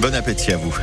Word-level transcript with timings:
Bon 0.00 0.14
appétit 0.14 0.52
à 0.52 0.56
vous. 0.56 0.74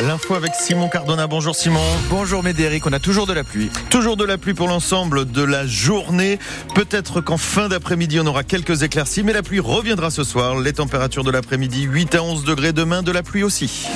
L'info 0.00 0.34
avec 0.34 0.52
Simon 0.56 0.88
Cardona. 0.88 1.28
Bonjour 1.28 1.54
Simon. 1.54 1.80
Bonjour 2.10 2.42
Médéric, 2.42 2.84
on 2.84 2.92
a 2.92 2.98
toujours 2.98 3.28
de 3.28 3.32
la 3.32 3.44
pluie. 3.44 3.70
Toujours 3.90 4.16
de 4.16 4.24
la 4.24 4.38
pluie 4.38 4.54
pour 4.54 4.66
l'ensemble 4.66 5.30
de 5.30 5.42
la 5.42 5.68
journée. 5.68 6.40
Peut-être 6.74 7.20
qu'en 7.20 7.36
fin 7.36 7.68
d'après-midi 7.68 8.18
on 8.18 8.26
aura 8.26 8.42
quelques 8.42 8.82
éclaircies, 8.82 9.22
mais 9.22 9.32
la 9.32 9.42
pluie 9.42 9.60
reviendra 9.60 10.10
ce 10.10 10.24
soir. 10.24 10.58
Les 10.58 10.72
températures 10.72 11.22
de 11.22 11.30
l'après-midi 11.30 11.82
8 11.82 12.16
à 12.16 12.24
11 12.24 12.42
degrés. 12.42 12.72
Demain 12.72 13.04
de 13.04 13.12
la 13.12 13.22
pluie 13.22 13.44
aussi. 13.44 13.86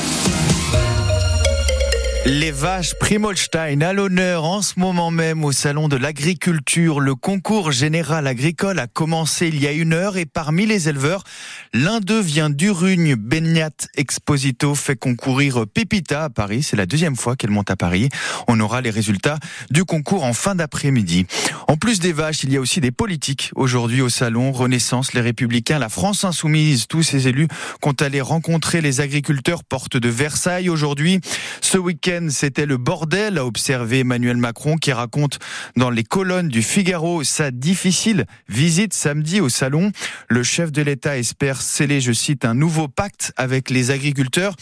Les 2.27 2.51
vaches 2.51 2.95
Primolstein 2.97 3.81
à 3.81 3.95
l'honneur 3.95 4.45
en 4.45 4.61
ce 4.61 4.79
moment 4.79 5.11
même 5.11 5.43
au 5.43 5.53
salon 5.53 5.89
de 5.89 5.97
l'agriculture. 5.97 7.01
Le 7.01 7.15
concours 7.15 7.73
général 7.73 8.27
agricole 8.27 8.79
a 8.79 8.87
commencé 8.87 9.49
il 9.49 9.59
y 9.59 9.67
a 9.67 9.73
une 9.73 9.95
heure 9.95 10.19
et 10.19 10.27
parmi 10.27 10.67
les 10.67 10.91
éleveurs, 10.91 11.25
l'un 11.73 11.99
d'eux 11.99 12.21
vient 12.21 12.51
d'Urugne. 12.51 13.15
Benyat 13.15 13.71
Exposito 13.97 14.75
fait 14.75 14.97
concourir 14.97 15.65
Pépita 15.67 16.25
à 16.25 16.31
Paris. 16.31 16.63
C'est 16.63 16.77
la 16.77 16.85
deuxième 16.85 17.17
fois 17.17 17.37
qu'elle 17.37 17.51
monte 17.51 17.71
à 17.71 17.77
Paris. 17.77 18.11
On 18.49 18.61
aura 18.61 18.83
les 18.83 18.91
résultats 18.91 19.39
du 19.71 19.87
concours 19.87 20.25
en 20.25 20.35
fin 20.35 20.55
d'après-midi. 20.55 21.27
En 21.69 21.79
plus 21.79 22.01
des 22.01 22.13
vaches, 22.13 22.45
il 22.45 22.53
y 22.53 22.59
a 22.59 22.61
aussi 22.61 22.83
des 22.83 22.93
politiques 22.93 23.51
aujourd'hui 23.55 24.03
au 24.03 24.11
salon. 24.11 24.53
Renaissance, 24.53 25.15
les 25.15 25.23
Républicains, 25.23 25.79
la 25.79 25.89
France 25.89 26.25
Insoumise, 26.25 26.87
tous 26.87 27.03
ces 27.03 27.29
élus 27.29 27.49
comptent 27.81 28.03
aller 28.03 28.21
rencontrer 28.21 28.83
les 28.83 29.01
agriculteurs 29.01 29.65
porte 29.65 29.97
de 29.97 30.09
Versailles 30.11 30.69
aujourd'hui. 30.69 31.21
Ce 31.63 31.79
week-end, 31.79 32.10
c'était 32.31 32.67
le 32.67 32.77
bordel, 32.77 33.39
a 33.39 33.47
observé 33.47 34.01
Emmanuel 34.01 34.37
Macron 34.37 34.77
qui 34.77 34.91
raconte 34.93 35.39
dans 35.77 35.91
les 35.91 36.03
colonnes 36.03 36.49
du 36.49 36.61
Figaro 36.61 37.23
sa 37.23 37.53
difficile 37.53 38.27
visite 38.49 38.93
samedi 38.95 39.41
au 39.41 39.49
salon. 39.49 39.93
Le 40.29 40.43
chef 40.43 40.73
de 40.73 40.83
l'État 40.83 41.19
espère 41.19 41.63
sceller, 41.63 42.01
je 42.01 42.13
cite, 42.13 42.45
un 42.45 42.55
nouveau 42.55 42.89
pacte 42.89 43.33
avec 43.37 43.71
les 43.71 43.93
agriculteurs 43.93 44.57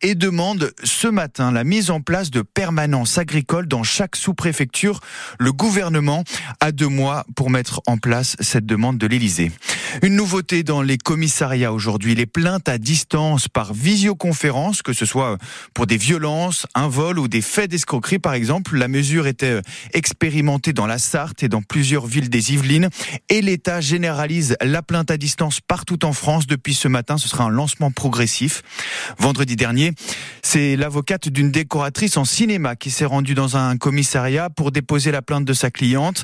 et 0.00 0.14
demande 0.14 0.72
ce 0.82 1.06
matin 1.06 1.52
la 1.52 1.62
mise 1.62 1.90
en 1.90 2.00
place 2.00 2.30
de 2.30 2.40
permanences 2.40 3.18
agricoles 3.18 3.68
dans 3.68 3.82
chaque 3.82 4.16
sous-préfecture. 4.16 5.00
Le 5.38 5.52
gouvernement 5.52 6.24
a 6.60 6.72
deux 6.72 6.88
mois 6.88 7.26
pour 7.36 7.50
mettre 7.50 7.82
en 7.86 7.98
place 7.98 8.36
cette 8.40 8.64
demande 8.64 8.96
de 8.96 9.06
l'Élysée. 9.06 9.52
Une 10.02 10.16
nouveauté 10.16 10.62
dans 10.62 10.80
les 10.80 10.96
commissariats 10.96 11.72
aujourd'hui, 11.72 12.14
les 12.14 12.26
plaintes 12.26 12.68
à 12.68 12.78
distance 12.78 13.46
par 13.48 13.74
visioconférence, 13.74 14.80
que 14.80 14.94
ce 14.94 15.04
soit 15.04 15.36
pour 15.74 15.86
des 15.86 15.98
violences, 15.98 16.66
un 16.74 16.88
vol 16.94 17.18
ou 17.18 17.26
des 17.26 17.42
faits 17.42 17.70
d'escroquerie 17.70 18.20
par 18.20 18.34
exemple. 18.34 18.76
La 18.76 18.86
mesure 18.86 19.26
était 19.26 19.60
expérimentée 19.92 20.72
dans 20.72 20.86
la 20.86 20.98
Sarthe 20.98 21.42
et 21.42 21.48
dans 21.48 21.60
plusieurs 21.60 22.06
villes 22.06 22.30
des 22.30 22.52
Yvelines 22.52 22.88
et 23.28 23.42
l'État 23.42 23.80
généralise 23.80 24.56
la 24.62 24.80
plainte 24.80 25.10
à 25.10 25.16
distance 25.16 25.60
partout 25.60 26.04
en 26.04 26.12
France 26.12 26.46
depuis 26.46 26.72
ce 26.72 26.86
matin. 26.86 27.18
Ce 27.18 27.28
sera 27.28 27.44
un 27.44 27.50
lancement 27.50 27.90
progressif. 27.90 28.62
Vendredi 29.18 29.56
dernier, 29.56 29.92
c'est 30.42 30.76
l'avocate 30.76 31.28
d'une 31.28 31.50
décoratrice 31.50 32.16
en 32.16 32.24
cinéma 32.24 32.76
qui 32.76 32.90
s'est 32.90 33.04
rendue 33.04 33.34
dans 33.34 33.56
un 33.56 33.76
commissariat 33.76 34.48
pour 34.50 34.70
déposer 34.70 35.10
la 35.10 35.20
plainte 35.20 35.44
de 35.44 35.52
sa 35.52 35.72
cliente. 35.72 36.22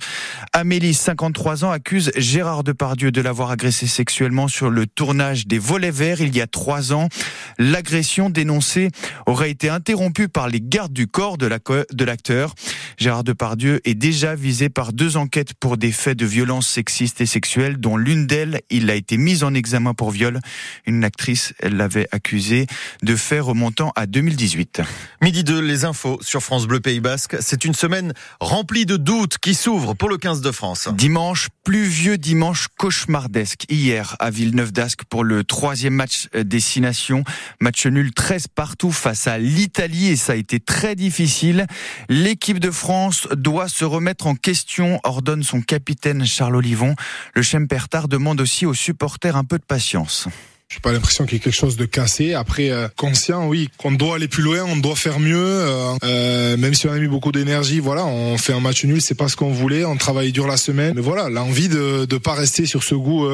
Amélie, 0.53 0.95
53 0.95 1.65
ans, 1.65 1.73
accuse 1.73 2.13
Gérard 2.17 2.63
Depardieu 2.63 3.11
de 3.11 3.21
l'avoir 3.21 3.51
agressé 3.51 3.89
sexuellement 3.89 4.47
sur 4.47 4.71
le 4.71 4.87
tournage 4.87 5.49
des 5.49 5.59
Volets 5.59 5.91
Verts 5.91 6.21
il 6.21 6.37
y 6.37 6.41
a 6.41 6.47
trois 6.47 6.93
ans. 6.93 7.09
L'agression 7.59 8.31
dénoncée 8.31 8.91
aurait 9.27 9.51
été 9.51 9.69
interrompue 9.69 10.29
par 10.29 10.49
les 10.49 10.60
gardes 10.61 10.93
du 10.93 11.07
corps 11.07 11.39
de 11.39 11.47
l'acteur. 11.47 12.55
Gérard 12.99 13.25
Depardieu 13.25 13.81
est 13.85 13.95
déjà 13.95 14.35
visé 14.35 14.69
par 14.69 14.93
deux 14.93 15.17
enquêtes 15.17 15.55
pour 15.55 15.77
des 15.77 15.93
faits 15.93 16.19
de 16.19 16.27
violence 16.27 16.69
sexistes 16.69 17.21
et 17.21 17.27
sexuelles, 17.27 17.79
dont 17.79 17.97
l'une 17.97 18.27
d'elles, 18.27 18.61
il 18.71 18.91
a 18.91 18.95
été 18.95 19.17
mis 19.17 19.43
en 19.43 19.55
examen 19.55 19.95
pour 19.95 20.11
viol. 20.11 20.41
Une 20.87 21.05
actrice, 21.05 21.55
elle 21.59 21.77
l'avait 21.77 22.09
accusé 22.13 22.67
de 23.03 23.17
faits 23.17 23.43
remontant 23.43 23.93
à 23.97 24.07
2018. 24.07 24.83
Midi 25.23 25.45
2, 25.45 25.61
les 25.61 25.85
infos 25.85 26.19
sur 26.23 26.43
France 26.43 26.67
Bleu 26.67 26.81
Pays 26.81 27.01
Basque. 27.01 27.37
C'est 27.41 27.65
une 27.65 27.75
semaine 27.75 28.13
remplie 28.41 28.87
de 28.87 28.97
doutes 28.97 29.39
qui 29.39 29.55
s'ouvre 29.55 29.95
pour 29.95 30.09
le 30.09 30.19
15 30.19 30.41
de 30.41 30.51
France. 30.51 30.89
Dimanche, 30.93 31.49
pluvieux 31.65 32.19
dimanche 32.19 32.69
cauchemardesque. 32.77 33.65
Hier, 33.69 34.17
à 34.19 34.31
Villeneuve 34.31 34.73
d'Ascq 34.73 35.05
pour 35.05 35.25
le 35.25 35.45
troisième 35.45 35.95
match 35.95 36.29
des 36.35 36.61
Six 36.61 36.81
Nations. 36.81 37.25
Match 37.61 37.87
nul 37.87 38.13
13 38.13 38.49
partout 38.49 38.93
face 38.93 39.27
à 39.27 39.39
l'Italie 39.39 40.09
et 40.09 40.17
ça 40.17 40.33
a 40.33 40.37
été 40.37 40.50
très 40.59 40.97
difficile. 40.97 41.67
L'équipe 42.09 42.59
de 42.59 42.73
France 42.73 43.29
doit 43.33 43.69
se 43.69 43.85
remettre 43.85 44.27
en 44.27 44.35
question, 44.35 44.99
ordonne 45.05 45.45
son 45.45 45.61
capitaine 45.61 46.27
Charles 46.27 46.57
Olivon. 46.57 46.97
Le 47.35 47.43
Chempertard 47.43 48.09
demande 48.09 48.41
aussi 48.41 48.67
aux 48.67 48.75
supporters 48.75 49.37
un 49.37 49.45
peu 49.45 49.59
de 49.59 49.65
patience. 49.65 50.27
J'ai 50.73 50.79
pas 50.79 50.93
l'impression 50.93 51.25
qu'il 51.25 51.35
y 51.35 51.37
ait 51.37 51.41
quelque 51.41 51.53
chose 51.53 51.77
de 51.77 51.85
cassé. 51.85 52.35
Après, 52.35 52.71
euh, 52.71 52.87
conscient, 52.97 53.49
oui, 53.49 53.71
qu'on 53.77 53.91
doit 53.91 54.15
aller 54.15 54.29
plus 54.29 54.45
loin, 54.45 54.63
on 54.63 54.77
doit 54.77 54.95
faire 54.95 55.19
mieux. 55.19 55.37
Euh, 55.37 55.97
euh, 56.05 56.57
même 56.57 56.75
si 56.75 56.87
on 56.87 56.93
a 56.93 56.99
mis 56.99 57.09
beaucoup 57.09 57.33
d'énergie, 57.33 57.81
voilà, 57.81 58.07
on 58.07 58.39
fait 58.39 58.53
un 58.53 58.61
match 58.61 58.85
nul, 58.85 59.03
c'est 59.03 59.17
pas 59.17 59.27
ce 59.27 59.35
qu'on 59.35 59.51
voulait. 59.51 59.85
On 59.85 59.97
travaille 59.97 60.31
dur 60.31 60.47
la 60.47 60.57
semaine, 60.57 60.93
mais 60.95 61.01
voilà, 61.01 61.29
l'envie 61.29 61.69
de 61.69 62.05
de 62.05 62.19
pas 62.19 62.35
rester 62.35 62.67
sur 62.67 62.85
ce 62.85 62.95
goût 62.95 63.29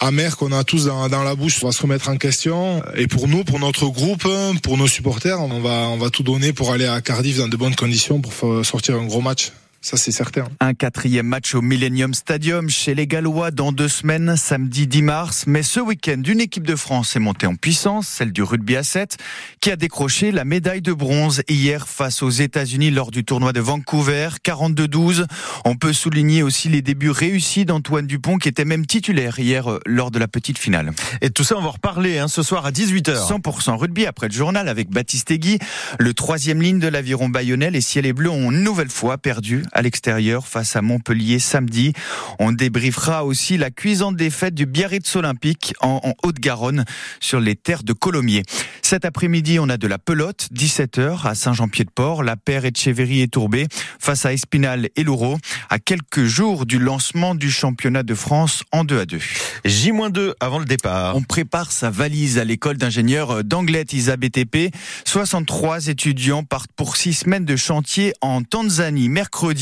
amer 0.00 0.36
qu'on 0.36 0.52
a 0.52 0.64
tous 0.64 0.86
dans, 0.86 1.08
dans, 1.08 1.22
la 1.22 1.34
bouche. 1.34 1.62
On 1.62 1.66
va 1.66 1.72
se 1.72 1.82
remettre 1.82 2.08
en 2.08 2.16
question. 2.16 2.82
Et 2.96 3.06
pour 3.06 3.28
nous, 3.28 3.44
pour 3.44 3.58
notre 3.58 3.86
groupe, 3.86 4.26
pour 4.62 4.78
nos 4.78 4.86
supporters, 4.86 5.40
on 5.40 5.60
va 5.60 5.88
on 5.88 5.98
va 5.98 6.10
tout 6.10 6.22
donner 6.22 6.52
pour 6.52 6.72
aller 6.72 6.86
à 6.86 7.00
Cardiff 7.00 7.38
dans 7.38 7.48
de 7.48 7.56
bonnes 7.56 7.76
conditions 7.76 8.20
pour 8.20 8.64
sortir 8.64 8.96
un 8.96 9.06
gros 9.06 9.20
match. 9.20 9.52
Ça, 9.80 9.96
c'est 9.96 10.10
certain. 10.10 10.44
Un 10.58 10.74
quatrième 10.74 11.26
match 11.26 11.54
au 11.54 11.62
Millennium 11.62 12.12
Stadium 12.12 12.68
chez 12.68 12.96
les 12.96 13.06
Gallois 13.06 13.52
dans 13.52 13.70
deux 13.70 13.86
semaines, 13.86 14.36
samedi 14.36 14.88
10 14.88 15.02
mars. 15.02 15.44
Mais 15.46 15.62
ce 15.62 15.78
week-end, 15.78 16.20
une 16.26 16.40
équipe 16.40 16.66
de 16.66 16.74
France 16.74 17.14
est 17.14 17.20
montée 17.20 17.46
en 17.46 17.54
puissance, 17.54 18.08
celle 18.08 18.32
du 18.32 18.42
rugby 18.42 18.74
à 18.74 18.82
7, 18.82 19.18
qui 19.60 19.70
a 19.70 19.76
décroché 19.76 20.32
la 20.32 20.44
médaille 20.44 20.82
de 20.82 20.92
bronze 20.92 21.42
hier 21.48 21.86
face 21.86 22.24
aux 22.24 22.30
États-Unis 22.30 22.90
lors 22.90 23.12
du 23.12 23.24
tournoi 23.24 23.52
de 23.52 23.60
Vancouver, 23.60 24.30
42-12. 24.44 25.26
On 25.64 25.76
peut 25.76 25.92
souligner 25.92 26.42
aussi 26.42 26.68
les 26.68 26.82
débuts 26.82 27.10
réussis 27.10 27.64
d'Antoine 27.64 28.08
Dupont, 28.08 28.38
qui 28.38 28.48
était 28.48 28.64
même 28.64 28.84
titulaire 28.84 29.38
hier 29.38 29.70
euh, 29.70 29.80
lors 29.86 30.10
de 30.10 30.18
la 30.18 30.26
petite 30.26 30.58
finale. 30.58 30.90
Et 31.22 31.30
tout 31.30 31.44
ça, 31.44 31.56
on 31.56 31.62
va 31.62 31.68
en 31.68 31.72
reparler 31.72 32.18
hein, 32.18 32.26
ce 32.26 32.42
soir 32.42 32.66
à 32.66 32.72
18h. 32.72 33.28
100% 33.28 33.76
rugby 33.76 34.06
après 34.06 34.26
le 34.26 34.34
journal 34.34 34.68
avec 34.68 34.90
Baptiste 34.90 35.30
Egui. 35.30 35.60
Le 36.00 36.14
troisième 36.14 36.60
ligne 36.60 36.80
de 36.80 36.88
l'aviron 36.88 37.28
bayonnais, 37.28 37.70
les 37.70 37.80
ciels 37.80 38.06
et 38.06 38.12
bleus 38.12 38.30
ont 38.30 38.50
une 38.50 38.64
nouvelle 38.64 38.90
fois 38.90 39.18
perdu 39.18 39.62
à 39.72 39.82
l'extérieur 39.82 40.46
face 40.46 40.76
à 40.76 40.82
Montpellier 40.82 41.38
samedi. 41.38 41.92
On 42.38 42.52
débriefera 42.52 43.24
aussi 43.24 43.56
la 43.56 43.70
cuisante 43.70 44.16
défaite 44.16 44.54
du 44.54 44.66
Biarritz 44.66 45.14
Olympique 45.16 45.74
en, 45.80 46.00
en 46.02 46.14
Haute-Garonne 46.22 46.84
sur 47.20 47.40
les 47.40 47.56
terres 47.56 47.82
de 47.82 47.92
Colomiers. 47.92 48.42
Cet 48.82 49.04
après-midi, 49.04 49.58
on 49.58 49.68
a 49.68 49.76
de 49.76 49.86
la 49.86 49.98
pelote, 49.98 50.48
17h 50.54 51.26
à 51.26 51.34
Saint-Jean-Pied-de-Port. 51.34 52.22
La 52.22 52.36
paire 52.36 52.64
Etcheverry 52.64 53.20
et 53.20 53.28
Tourbé 53.28 53.66
face 53.98 54.24
à 54.24 54.32
Espinal 54.32 54.88
et 54.96 55.04
Loureau 55.04 55.38
à 55.68 55.78
quelques 55.78 56.24
jours 56.24 56.66
du 56.66 56.78
lancement 56.78 57.34
du 57.34 57.50
championnat 57.50 58.02
de 58.02 58.14
France 58.14 58.64
en 58.72 58.84
2 58.84 59.00
à 59.00 59.06
2. 59.06 59.18
J-2 59.64 60.32
avant 60.40 60.58
le 60.58 60.64
départ. 60.64 61.16
On 61.16 61.22
prépare 61.22 61.72
sa 61.72 61.90
valise 61.90 62.38
à 62.38 62.44
l'école 62.44 62.76
d'ingénieurs 62.76 63.44
d'Anglette 63.44 63.92
ISA-BTP. 63.92 64.74
63 65.04 65.88
étudiants 65.88 66.44
partent 66.44 66.72
pour 66.72 66.96
six 66.96 67.12
semaines 67.14 67.44
de 67.44 67.56
chantier 67.56 68.12
en 68.20 68.42
Tanzanie 68.42 69.08
mercredi. 69.08 69.57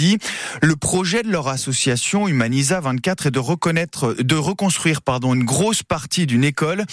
Le 0.62 0.76
projet 0.76 1.22
de 1.22 1.30
leur 1.30 1.48
association 1.48 2.28
Humanisa 2.28 2.80
24 2.80 3.26
est 3.26 3.30
de 3.30 3.38
reconnaître, 3.38 4.14
de 4.14 4.34
reconstruire, 4.34 5.02
pardon, 5.02 5.34
une 5.34 5.44
grosse 5.44 5.82
partie 5.82 6.26
d'une 6.26 6.44
école. 6.44 6.84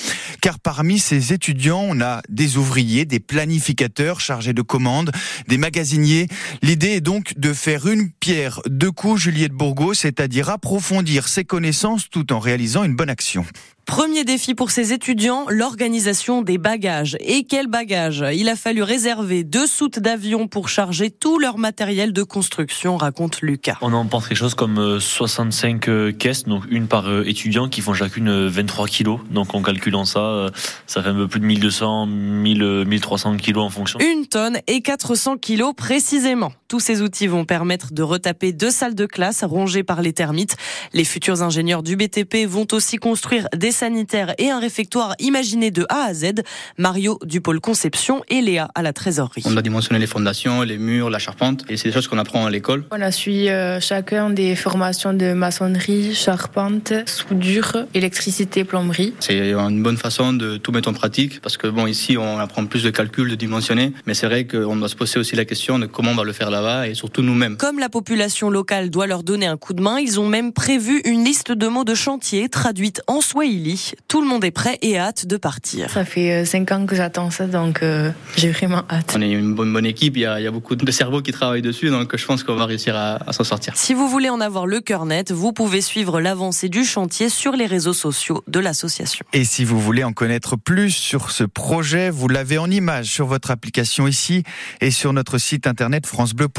Car 0.41 0.59
parmi 0.59 1.00
ces 1.00 1.34
étudiants, 1.34 1.84
on 1.88 2.02
a 2.02 2.22
des 2.30 2.58
ouvriers, 2.58 3.06
des 3.06 3.19
planificateurs 3.19 4.19
chargés 4.19 4.53
de 4.53 4.62
commandes, 4.62 5.12
des 5.47 5.58
magasiniers. 5.58 6.28
L'idée 6.62 6.91
est 6.91 7.02
donc 7.02 7.34
de 7.38 7.53
faire 7.53 7.88
une 7.88 8.09
pierre 8.12 8.62
deux 8.68 8.91
coups, 8.91 9.22
Juliette 9.22 9.53
Bourgo, 9.53 9.94
c'est-à-dire 9.94 10.50
approfondir 10.50 11.28
ses 11.28 11.44
connaissances 11.44 12.09
tout 12.09 12.31
en 12.31 12.40
réalisant 12.40 12.84
une 12.84 12.96
bonne 12.96 13.09
action. 13.09 13.46
Premier 13.85 14.24
défi 14.24 14.56
pour 14.56 14.72
ces 14.72 14.94
étudiants, 14.94 15.46
l'organisation 15.50 16.41
des 16.41 16.58
bagages. 16.58 17.18
Et 17.20 17.44
quel 17.44 17.68
bagage? 17.68 18.24
Il 18.34 18.47
a 18.47 18.56
fallu 18.56 18.82
réserver 18.82 19.44
deux 19.44 19.68
soutes 19.68 20.00
d'avion 20.00 20.47
pour 20.47 20.70
charger 20.70 21.12
tout 21.12 21.38
leur 21.38 21.58
matériel 21.58 22.14
de 22.14 22.24
construction, 22.24 22.96
raconte 22.96 23.41
Lucas. 23.41 23.78
On 23.82 23.94
en 23.94 24.06
pense 24.06 24.28
quelque 24.28 24.38
chose 24.38 24.56
comme 24.56 25.00
65 25.00 25.88
euh, 25.88 25.91
euh, 25.91 26.12
caisses, 26.12 26.46
donc 26.46 26.64
une 26.70 26.88
par 26.88 27.08
euh, 27.08 27.24
étudiant, 27.26 27.68
qui 27.68 27.82
font 27.82 27.94
chacune 27.94 28.47
23 28.47 28.88
kilos. 28.88 29.20
Donc 29.32 29.53
en 29.53 29.62
calculant 29.62 30.06
ça, 30.06 30.47
ça 30.88 31.03
fait 31.03 31.09
un 31.09 31.16
peu 31.16 31.28
plus 31.28 31.41
de 31.41 31.46
1200, 31.46 32.08
1000, 32.08 32.85
1300 32.88 33.38
kilos 33.38 33.66
en 33.66 33.70
fonction. 33.70 34.00
Une 34.00 34.28
tonne 34.28 34.59
et 34.68 34.82
400 34.82 35.38
kilos 35.38 35.74
précisément. 35.76 36.53
Tous 36.73 36.79
ces 36.79 37.03
outils 37.03 37.28
vont 37.28 37.46
permettre 37.46 37.93
de 37.93 38.02
retaper 38.02 38.52
deux 38.52 38.72
salles 38.72 38.96
de 38.96 39.05
classe 39.05 39.43
rongées 39.43 39.84
par 39.84 40.02
les 40.02 40.11
termites. 40.11 40.55
Les 40.91 41.03
futurs 41.03 41.43
ingénieurs 41.43 41.84
du 41.84 41.96
BTP 41.96 42.47
vont 42.47 42.66
aussi 42.72 42.97
construire 42.97 43.47
des 43.55 43.72
sanitaires 43.72 44.34
et 44.40 44.49
un 44.49 44.59
réfectoire 44.59 45.14
imaginé 45.20 45.70
de 45.70 45.85
A 45.90 46.05
à 46.05 46.16
Z. 46.16 46.41
Mario 46.79 47.20
du 47.23 47.41
pôle 47.41 47.59
conception 47.59 48.23
et 48.28 48.41
Léa 48.41 48.70
à 48.73 48.81
la 48.81 48.91
trésorerie. 48.91 49.43
On 49.46 49.55
a 49.55 49.61
dimensionné 49.61 49.99
les 49.99 50.08
fondations, 50.08 50.64
les 50.64 50.79
murs, 50.79 51.11
la 51.11 51.20
charpente 51.20 51.64
et 51.70 51.78
c'est 51.78 51.90
des 51.90 51.93
choses 51.93 52.08
qu'on 52.08 52.17
apprend 52.17 52.47
à 52.47 52.49
l'école. 52.49 52.85
On 52.90 53.02
a 53.02 53.11
suivi 53.11 53.49
euh, 53.49 53.79
chacun 53.79 54.31
des 54.31 54.55
formations 54.55 55.14
de 55.14 55.34
maçonnerie, 55.34 56.16
charpente, 56.16 56.91
soudure, 57.05 57.85
électricité, 57.93 58.64
plomberie. 58.64 59.14
C'est 59.20 59.52
une 59.52 59.84
bonne 59.84 59.97
façon 59.97 60.34
de 60.34 60.58
tout 60.58 60.72
mettre 60.72 60.90
en 60.90 60.93
pratique 60.93 61.40
parce 61.40 61.55
que 61.55 61.67
bon 61.67 61.85
ici 61.85 62.17
on 62.17 62.40
apprend 62.40 62.66
plus 62.66 62.81
de 62.81 62.90
calcul, 62.90 63.29
de 63.29 63.35
dimensionner, 63.35 63.93
mais 64.08 64.16
c'est 64.16 64.25
vrai 64.25 64.47
qu'on 64.47 64.75
doit 64.75 64.90
se 64.90 64.96
poser 64.96 65.20
aussi 65.20 65.35
la 65.35 65.46
question 65.46 65.78
de 65.78 65.85
comment 65.85 66.14
on 66.14 66.16
va 66.16 66.23
le 66.23 66.34
faire 66.34 66.49
et 66.63 66.93
surtout 66.93 67.21
nous-mêmes. 67.21 67.57
Comme 67.57 67.79
la 67.79 67.89
population 67.89 68.49
locale 68.49 68.89
doit 68.89 69.07
leur 69.07 69.23
donner 69.23 69.45
un 69.45 69.57
coup 69.57 69.73
de 69.73 69.81
main, 69.81 69.99
ils 69.99 70.19
ont 70.19 70.27
même 70.27 70.53
prévu 70.53 71.01
une 71.05 71.23
liste 71.23 71.51
de 71.51 71.67
mots 71.67 71.83
de 71.83 71.95
chantier 71.95 72.49
traduite 72.49 73.01
en 73.07 73.21
swahili. 73.21 73.93
Tout 74.07 74.21
le 74.21 74.27
monde 74.27 74.43
est 74.43 74.51
prêt 74.51 74.77
et 74.81 74.97
hâte 74.97 75.25
de 75.25 75.37
partir. 75.37 75.89
Ça 75.89 76.05
fait 76.05 76.45
5 76.45 76.71
euh, 76.71 76.75
ans 76.75 76.85
que 76.85 76.95
j'attends 76.95 77.31
ça, 77.31 77.47
donc 77.47 77.83
euh, 77.83 78.11
j'ai 78.35 78.51
vraiment 78.51 78.83
hâte. 78.89 79.13
On 79.17 79.21
est 79.21 79.31
une 79.31 79.53
bonne, 79.53 79.73
bonne 79.73 79.85
équipe, 79.85 80.17
il 80.17 80.21
y, 80.21 80.25
a, 80.25 80.39
il 80.39 80.43
y, 80.43 80.47
a, 80.47 80.51
beaucoup 80.51 80.75
de 80.75 80.91
cerveaux 80.91 81.21
qui 81.21 81.31
travaillent 81.31 81.61
dessus, 81.61 81.89
donc 81.89 82.15
je 82.15 82.25
pense 82.25 82.43
qu'on 82.43 82.55
va 82.55 82.65
réussir 82.65 82.95
à, 82.95 83.19
à 83.27 83.33
s'en 83.33 83.43
sortir. 83.43 83.73
Si 83.75 83.93
vous 83.93 84.07
voulez 84.07 84.29
en 84.29 84.41
avoir 84.41 84.67
le 84.67 84.79
cœur 84.79 85.05
net, 85.05 85.31
vous 85.31 85.53
pouvez 85.53 85.81
suivre 85.81 86.21
l'avancée 86.21 86.69
du 86.69 86.85
chantier 86.85 87.29
sur 87.29 87.53
les 87.53 87.65
réseaux 87.65 87.93
sociaux 87.93 88.43
de 88.47 88.59
l'association. 88.59 89.25
Et 89.33 89.43
si 89.43 89.65
vous 89.65 89.79
voulez 89.79 90.03
en 90.03 90.13
connaître 90.13 90.55
plus 90.55 90.91
sur 90.91 91.31
ce 91.31 91.43
projet, 91.43 92.09
vous 92.09 92.27
l'avez 92.27 92.57
en 92.57 92.69
image 92.69 93.07
sur 93.07 93.25
votre 93.25 93.51
application 93.51 94.07
ici 94.07 94.43
et 94.81 94.91
sur 94.91 95.13
notre 95.13 95.37
site 95.37 95.67
internet 95.67 96.05
francebleu.fr. 96.05 96.53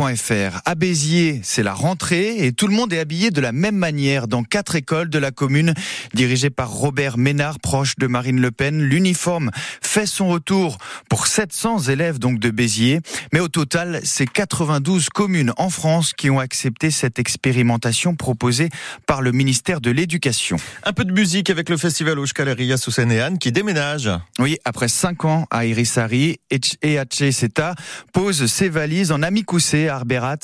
À 0.65 0.75
Béziers, 0.75 1.41
c'est 1.45 1.63
la 1.63 1.73
rentrée 1.73 2.45
et 2.45 2.53
tout 2.53 2.67
le 2.67 2.75
monde 2.75 2.93
est 2.93 2.99
habillé 2.99 3.31
de 3.31 3.41
la 3.41 3.53
même 3.53 3.77
manière 3.77 4.27
dans 4.27 4.43
quatre 4.43 4.75
écoles 4.75 5.09
de 5.09 5.19
la 5.19 5.31
commune 5.31 5.73
dirigées 6.15 6.51
par 6.51 6.71
Robert 6.71 7.17
Ménard, 7.17 7.61
proche 7.61 7.95
de 7.97 8.09
Marine 8.09 8.41
Le 8.41 8.51
Pen. 8.51 8.83
L'uniforme 8.83 9.51
fait 9.81 10.07
son 10.07 10.29
retour 10.29 10.79
pour 11.09 11.29
700 11.29 11.83
élèves 11.91 12.19
donc 12.19 12.41
de 12.41 12.51
Béziers, 12.51 13.01
mais 13.33 13.39
au 13.39 13.47
total, 13.47 14.01
c'est 14.03 14.27
92 14.27 15.11
communes 15.11 15.53
en 15.59 15.71
France 15.71 16.13
qui 16.13 16.29
ont 16.29 16.41
accepté 16.41 16.91
cette 16.91 17.21
expérimentation 17.21 18.17
proposée 18.17 18.71
par 19.07 19.23
le 19.23 19.31
ministère 19.31 19.81
de 19.81 19.93
l'Éducation. 19.93 20.57
Un 20.83 20.93
peu 20.93 21.05
de 21.05 21.13
musique 21.13 21.51
avec 21.51 21.69
le 21.69 21.77
festival 21.77 22.19
Oushkaleria 22.19 22.77
Anne 23.25 23.39
qui 23.39 23.53
déménage. 23.53 24.11
Oui, 24.41 24.59
après 24.65 24.89
cinq 24.89 25.25
ans 25.25 25.47
à 25.51 25.67
Irisari, 25.67 26.39
Eche 26.51 27.31
Seta 27.31 27.77
pose 28.13 28.47
ses 28.47 28.69
valises 28.69 29.13
en 29.13 29.23
Amicoussé 29.23 29.74
à 29.75 29.97
Arberat. 29.97 30.39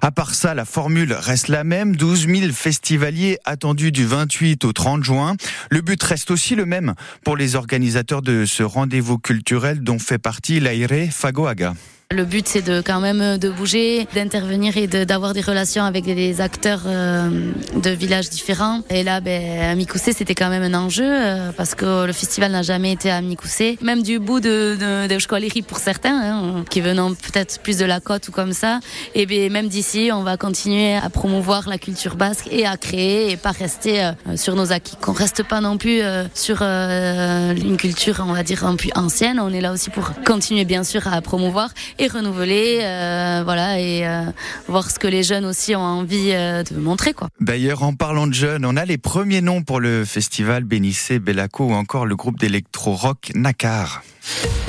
À 0.00 0.10
part 0.10 0.34
ça, 0.34 0.54
la 0.54 0.64
formule 0.64 1.12
reste 1.12 1.48
la 1.48 1.64
même. 1.64 1.96
12 1.96 2.26
000 2.26 2.52
festivaliers 2.52 3.38
attendus 3.44 3.92
du 3.92 4.04
28 4.04 4.64
au 4.64 4.72
30 4.72 5.04
juin. 5.04 5.36
Le 5.70 5.80
but 5.80 6.02
reste 6.02 6.30
aussi 6.30 6.54
le 6.54 6.66
même 6.66 6.94
pour 7.24 7.36
les 7.36 7.54
organisateurs 7.54 8.22
de 8.22 8.44
ce 8.44 8.62
rendez-vous 8.62 9.18
culturel 9.18 9.82
dont 9.82 9.98
fait 9.98 10.18
partie 10.18 10.60
l'Aire 10.60 11.12
Fagoaga. 11.12 11.74
Le 12.12 12.26
but, 12.26 12.46
c'est 12.46 12.60
de 12.60 12.82
quand 12.82 13.00
même 13.00 13.38
de 13.38 13.48
bouger, 13.48 14.06
d'intervenir 14.14 14.76
et 14.76 14.86
d'avoir 14.86 15.32
des 15.32 15.40
relations 15.40 15.82
avec 15.82 16.04
des 16.04 16.42
acteurs 16.42 16.82
euh, 16.84 17.52
de 17.74 17.90
villages 17.90 18.28
différents. 18.28 18.82
Et 18.90 19.02
là, 19.02 19.20
ben, 19.22 19.60
à 19.62 19.74
Mikoussé, 19.74 20.12
c'était 20.12 20.34
quand 20.34 20.50
même 20.50 20.62
un 20.62 20.78
enjeu 20.78 21.06
euh, 21.08 21.52
parce 21.56 21.74
que 21.74 22.04
le 22.04 22.12
festival 22.12 22.52
n'a 22.52 22.60
jamais 22.60 22.92
été 22.92 23.10
à 23.10 23.22
Mikoussé. 23.22 23.78
Même 23.80 24.02
du 24.02 24.18
bout 24.18 24.40
de, 24.40 24.76
de, 24.78 25.08
de 25.08 25.62
pour 25.62 25.78
certains, 25.78 26.20
hein, 26.20 26.64
qui 26.68 26.82
venant 26.82 27.14
peut-être 27.14 27.60
plus 27.62 27.78
de 27.78 27.86
la 27.86 28.00
côte 28.00 28.28
ou 28.28 28.32
comme 28.32 28.52
ça. 28.52 28.80
Et 29.14 29.24
ben, 29.24 29.50
même 29.50 29.68
d'ici, 29.68 30.10
on 30.12 30.22
va 30.22 30.36
continuer 30.36 30.96
à 30.96 31.08
promouvoir 31.08 31.66
la 31.66 31.78
culture 31.78 32.16
basque 32.16 32.48
et 32.50 32.66
à 32.66 32.76
créer 32.76 33.30
et 33.30 33.38
pas 33.38 33.52
rester 33.52 34.04
euh, 34.04 34.36
sur 34.36 34.54
nos 34.54 34.70
acquis. 34.70 34.96
Qu'on 35.00 35.12
reste 35.12 35.44
pas 35.44 35.62
non 35.62 35.78
plus 35.78 36.02
sur 36.34 36.60
une 36.60 37.76
culture, 37.78 38.22
on 38.28 38.34
va 38.34 38.42
dire, 38.42 38.66
un 38.66 38.76
peu 38.76 38.90
ancienne. 38.94 39.40
On 39.40 39.50
est 39.50 39.62
là 39.62 39.72
aussi 39.72 39.88
pour 39.88 40.10
continuer, 40.26 40.66
bien 40.66 40.84
sûr, 40.84 41.06
à 41.06 41.22
promouvoir 41.22 41.70
et 42.02 42.08
renouveler, 42.08 42.80
euh, 42.82 43.42
voilà, 43.44 43.78
et 43.78 44.06
euh, 44.06 44.24
voir 44.66 44.90
ce 44.90 44.98
que 44.98 45.06
les 45.06 45.22
jeunes 45.22 45.44
aussi 45.44 45.76
ont 45.76 45.80
envie 45.80 46.32
euh, 46.32 46.64
de 46.64 46.76
montrer, 46.76 47.12
quoi. 47.12 47.28
D'ailleurs, 47.40 47.84
en 47.84 47.94
parlant 47.94 48.26
de 48.26 48.34
jeunes, 48.34 48.64
on 48.64 48.76
a 48.76 48.84
les 48.84 48.98
premiers 48.98 49.40
noms 49.40 49.62
pour 49.62 49.78
le 49.78 50.04
festival 50.04 50.64
Bénissé, 50.64 51.20
Bellaco 51.20 51.66
ou 51.66 51.72
encore 51.72 52.06
le 52.06 52.16
groupe 52.16 52.38
d'électro-rock 52.38 53.30
Nakar. 53.34 54.02